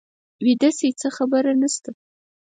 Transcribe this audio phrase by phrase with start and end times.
[0.45, 1.91] ویده شئ څه خبره نه شته.